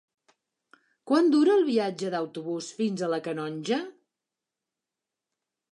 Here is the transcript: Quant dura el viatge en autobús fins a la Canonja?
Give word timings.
Quant 1.11 1.27
dura 1.35 1.53
el 1.57 1.61
viatge 1.67 2.07
en 2.09 2.17
autobús 2.21 2.71
fins 2.79 3.05
a 3.05 3.11
la 3.17 3.21
Canonja? 3.29 3.79